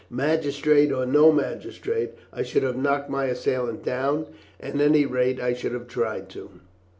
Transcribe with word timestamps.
Magistrate 0.09 0.91
or 0.91 1.05
no 1.05 1.31
magistrate, 1.31 2.15
I 2.33 2.41
should 2.41 2.63
have 2.63 2.75
knocked 2.75 3.07
my 3.11 3.25
assailant 3.25 3.83
down, 3.85 4.21
or 4.23 4.29
at 4.65 4.81
any 4.81 5.05
rate 5.05 5.39
I 5.39 5.53
should 5.53 5.73
have 5.73 5.85
tried 5.87 6.27
to." 6.29 6.49